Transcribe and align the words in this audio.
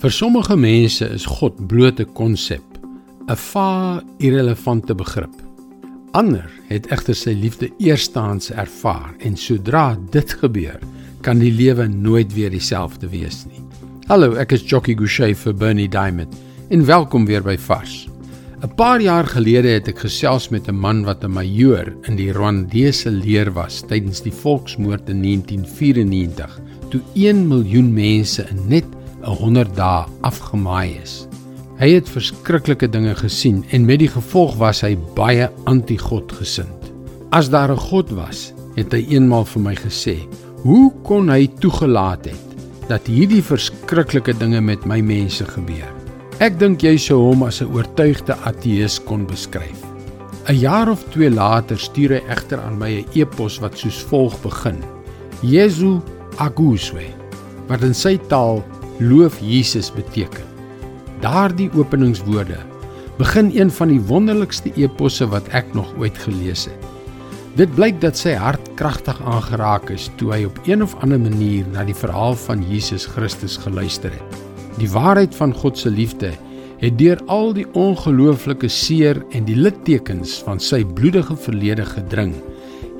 Vir 0.00 0.12
sommige 0.16 0.54
mense 0.56 1.04
is 1.12 1.26
God 1.28 1.58
bloot 1.68 1.98
'n 2.00 2.08
konsep, 2.16 2.64
'n 3.28 3.36
vae 3.36 4.00
irrelevante 4.18 4.94
begrip. 4.94 5.34
Ander 6.12 6.48
het 6.68 6.86
egter 6.86 7.14
sy 7.14 7.34
liefde 7.36 7.68
eerstehands 7.78 8.50
ervaar 8.50 9.12
en 9.18 9.36
sodra 9.36 9.98
dit 10.10 10.32
gebeur, 10.32 10.78
kan 11.20 11.38
die 11.38 11.52
lewe 11.52 11.86
nooit 11.86 12.32
weer 12.32 12.50
dieselfde 12.50 13.08
wees 13.08 13.44
nie. 13.44 13.60
Hallo, 14.08 14.32
ek 14.32 14.52
is 14.52 14.64
Jockey 14.64 14.94
Gouchee 14.94 15.34
vir 15.34 15.52
Bernie 15.52 15.88
Diamond 15.88 16.34
en 16.70 16.86
welkom 16.86 17.26
weer 17.26 17.42
by 17.42 17.58
Vars. 17.58 18.08
'n 18.62 18.74
Paar 18.76 19.02
jaar 19.02 19.26
gelede 19.26 19.68
het 19.68 19.88
ek 19.88 19.98
gesels 19.98 20.48
met 20.48 20.66
'n 20.68 20.80
man 20.80 21.04
wat 21.04 21.24
'n 21.24 21.30
majoor 21.30 21.92
in 22.08 22.16
die 22.16 22.32
Rwandese 22.32 23.10
leer 23.10 23.52
was 23.52 23.82
tydens 23.82 24.22
die 24.22 24.32
volksmoord 24.32 25.10
in 25.10 25.20
1994, 25.20 26.58
toe 26.88 27.00
1 27.14 27.48
miljoen 27.48 27.92
mense 27.92 28.48
in 28.48 28.68
net 28.68 28.99
100 29.24 29.76
dae 29.76 30.06
afgemaai 30.20 30.98
is. 31.02 31.26
Hy 31.80 31.94
het 31.94 32.08
verskriklike 32.08 32.88
dinge 32.92 33.14
gesien 33.16 33.62
en 33.72 33.86
met 33.88 34.02
die 34.02 34.10
gevolg 34.12 34.56
was 34.60 34.82
hy 34.84 34.96
baie 35.16 35.48
anti-God 35.64 36.32
gesind. 36.32 36.90
As 37.32 37.48
daar 37.48 37.72
'n 37.72 37.76
God 37.90 38.10
was, 38.10 38.52
het 38.76 38.92
hy 38.92 39.06
eenmal 39.08 39.44
vir 39.44 39.62
my 39.62 39.74
gesê, 39.74 40.16
"Hoe 40.62 40.92
kon 41.02 41.28
hy 41.28 41.46
toegelaat 41.46 42.24
het 42.24 42.46
dat 42.88 43.06
hierdie 43.06 43.42
verskriklike 43.42 44.38
dinge 44.38 44.60
met 44.60 44.84
my 44.84 45.00
mense 45.00 45.44
gebeur?" 45.44 45.88
Ek 46.40 46.58
dink 46.58 46.82
jy 46.82 46.96
sou 46.96 47.18
hom 47.20 47.42
as 47.42 47.60
'n 47.60 47.72
oortuigde 47.72 48.34
ateïs 48.44 48.98
kon 49.04 49.26
beskryf. 49.26 49.80
'n 50.48 50.56
Jaar 50.56 50.88
of 50.88 51.04
2 51.10 51.30
later 51.30 51.78
stuur 51.78 52.10
hy 52.10 52.22
egter 52.28 52.60
aan 52.60 52.78
my 52.78 52.90
'n 52.90 53.04
e-pos 53.14 53.60
wat 53.60 53.78
soos 53.78 54.02
volg 54.10 54.42
begin: 54.42 54.82
Jesu 55.42 56.00
aguswe, 56.36 57.04
wat 57.68 57.82
in 57.82 57.94
sy 57.94 58.16
taal 58.28 58.64
loof 59.00 59.38
Jesus 59.40 59.90
beteken. 59.92 60.44
Daardie 61.20 61.70
openingswoorde 61.76 62.58
begin 63.20 63.50
een 63.52 63.70
van 63.70 63.88
die 63.92 64.00
wonderlikste 64.00 64.72
eposse 64.76 65.26
wat 65.28 65.48
ek 65.56 65.74
nog 65.76 65.92
ooit 66.00 66.16
gelees 66.18 66.64
het. 66.68 66.86
Dit 67.58 67.72
blyk 67.74 67.98
dat 68.00 68.16
sy 68.16 68.36
hart 68.38 68.68
kragtig 68.78 69.18
aangeraak 69.26 69.90
is 69.92 70.08
toe 70.20 70.30
hy 70.32 70.44
op 70.48 70.60
een 70.68 70.84
of 70.84 70.94
ander 71.04 71.20
manier 71.20 71.66
na 71.74 71.84
die 71.84 71.96
verhaal 71.96 72.36
van 72.46 72.62
Jesus 72.70 73.08
Christus 73.10 73.58
geluister 73.60 74.14
het. 74.14 74.38
Die 74.78 74.88
waarheid 74.88 75.34
van 75.36 75.52
God 75.52 75.78
se 75.78 75.90
liefde 75.90 76.32
het 76.80 76.96
deur 76.96 77.20
al 77.28 77.52
die 77.52 77.66
ongelooflike 77.76 78.70
seer 78.72 79.20
en 79.36 79.44
die 79.44 79.58
littekens 79.58 80.38
van 80.46 80.60
sy 80.62 80.80
bloedige 80.84 81.36
verlede 81.36 81.84
gedring 81.84 82.32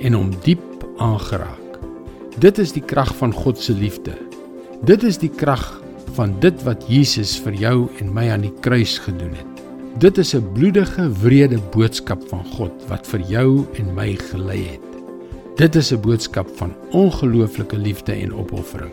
en 0.05 0.19
hom 0.19 0.35
diep 0.45 0.85
aangeraak. 1.01 1.79
Dit 2.41 2.61
is 2.61 2.75
die 2.77 2.85
krag 2.85 3.15
van 3.17 3.33
God 3.33 3.59
se 3.59 3.73
liefde. 3.73 4.19
Dit 4.85 5.05
is 5.05 5.17
die 5.21 5.33
krag 5.33 5.80
van 6.17 6.35
dit 6.41 6.63
wat 6.67 6.85
Jesus 6.91 7.37
vir 7.41 7.57
jou 7.57 7.77
en 8.01 8.13
my 8.15 8.27
aan 8.35 8.45
die 8.47 8.55
kruis 8.65 8.99
gedoen 9.03 9.33
het. 9.39 9.61
Dit 10.01 10.19
is 10.19 10.35
'n 10.35 10.53
bloedige, 10.55 11.11
wrede 11.23 11.59
boodskap 11.73 12.23
van 12.29 12.45
God 12.57 12.73
wat 12.89 13.07
vir 13.07 13.21
jou 13.21 13.67
en 13.75 13.95
my 13.95 14.15
gelei 14.15 14.63
het. 14.65 14.91
Dit 15.57 15.77
is 15.77 15.93
'n 15.93 16.01
boodskap 16.01 16.49
van 16.57 16.75
ongelooflike 16.93 17.77
liefde 17.77 18.13
en 18.13 18.35
opoffering. 18.35 18.93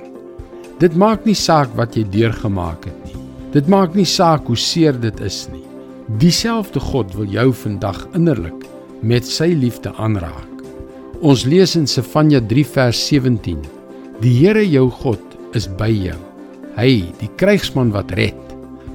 Dit 0.80 0.96
maak 0.96 1.26
nie 1.26 1.36
saak 1.36 1.70
wat 1.76 1.96
jy 1.96 2.04
deurgemaak 2.10 2.86
het 2.86 3.06
nie. 3.06 3.16
Dit 3.52 3.68
maak 3.68 3.96
nie 3.96 4.06
saak 4.06 4.46
hoe 4.48 4.58
seer 4.58 5.00
dit 5.00 5.20
is 5.20 5.48
nie. 5.52 5.64
Dieselfde 6.18 6.80
God 6.80 7.16
wil 7.16 7.26
jou 7.26 7.54
vandag 7.54 8.08
innerlik 8.14 8.66
met 9.02 9.26
sy 9.26 9.54
liefde 9.54 9.94
aanraak. 9.94 10.64
Ons 11.22 11.46
lees 11.46 11.76
in 11.76 11.88
Sefanja 11.88 12.42
3 12.42 12.66
vers 12.66 13.08
17: 13.08 13.60
Die 14.22 14.34
Here 14.40 14.70
jou 14.70 14.90
God 14.90 15.22
is 15.54 15.68
by 15.68 15.90
jou 15.90 16.27
Hy, 16.78 17.08
die 17.18 17.30
krygsman 17.42 17.90
wat 17.90 18.12
red. 18.14 18.38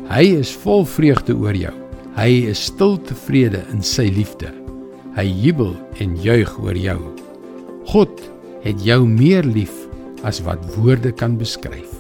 Hy 0.07 0.23
is 0.39 0.53
vol 0.63 0.85
vreugde 0.87 1.35
oor 1.35 1.57
jou. 1.59 1.73
Hy 2.15 2.31
is 2.53 2.61
stil 2.69 2.95
tevrede 3.09 3.65
in 3.73 3.81
sy 3.83 4.05
liefde. 4.15 4.53
Hy 5.17 5.25
jubel 5.27 5.73
en 5.99 6.13
juig 6.23 6.53
oor 6.63 6.79
jou. 6.79 7.01
God 7.91 8.23
het 8.63 8.79
jou 8.87 9.01
meer 9.09 9.43
lief 9.43 9.75
as 10.23 10.39
wat 10.47 10.63
woorde 10.77 11.11
kan 11.11 11.35
beskryf. 11.41 11.91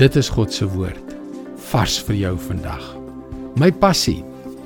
Dit 0.00 0.18
is 0.18 0.32
God 0.32 0.50
se 0.50 0.66
woord 0.66 1.14
vars 1.70 2.00
vir 2.08 2.18
jou 2.18 2.34
vandag. 2.48 2.82
My 3.60 3.70
passie, 3.70 4.24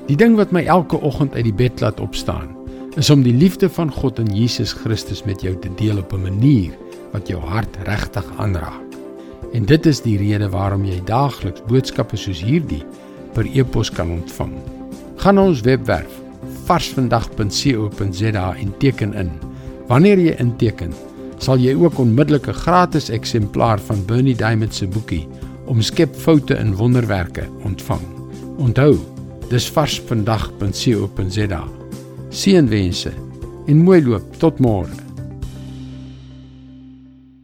die 0.09 0.17
ding 0.17 0.39
wat 0.39 0.51
my 0.55 0.65
elke 0.65 0.97
oggend 1.05 1.37
uit 1.37 1.45
die 1.51 1.55
bed 1.55 1.85
laat 1.85 2.01
opstaan, 2.01 2.49
is 2.97 3.11
om 3.13 3.21
die 3.21 3.35
liefde 3.35 3.69
van 3.69 3.93
God 3.93 4.17
in 4.23 4.33
Jesus 4.33 4.73
Christus 4.73 5.21
met 5.29 5.45
jou 5.45 5.53
te 5.61 5.69
deel 5.77 6.01
op 6.01 6.17
'n 6.17 6.25
manier 6.25 6.73
wat 7.13 7.29
jou 7.29 7.39
hart 7.39 7.77
regtig 7.85 8.25
aanraak. 8.41 8.86
En 9.53 9.65
dit 9.65 9.85
is 9.85 10.01
die 10.01 10.17
rede 10.17 10.49
waarom 10.49 10.85
jy 10.85 10.99
daagliks 11.05 11.63
boodskappe 11.67 12.17
soos 12.17 12.41
hierdie 12.43 12.83
per 13.33 13.47
e-pos 13.53 13.91
kan 13.93 14.11
ontvang. 14.11 14.53
Gaan 15.21 15.35
na 15.35 15.47
ons 15.51 15.61
webwerf 15.61 16.21
varsvandag.co.za 16.67 18.47
en 18.59 18.73
teken 18.77 19.13
in. 19.13 19.31
Wanneer 19.87 20.19
jy 20.19 20.35
inteken, 20.43 20.93
sal 21.39 21.61
jy 21.61 21.75
ook 21.77 21.99
onmiddellik 21.99 22.47
'n 22.47 22.53
gratis 22.53 23.09
eksemplaar 23.09 23.79
van 23.79 24.05
Bernie 24.05 24.35
Diamond 24.35 24.73
se 24.73 24.87
boekie 24.87 25.27
Omskep 25.67 26.15
foute 26.15 26.55
in 26.55 26.75
wonderwerke 26.75 27.43
ontvang. 27.63 28.01
Onthou, 28.57 28.97
dis 29.49 29.69
varsvandag.co.za. 29.69 31.63
Seënwense 32.29 33.11
en 33.67 33.83
mooi 33.83 34.03
loop 34.03 34.37
tot 34.39 34.59
môre. 34.59 35.06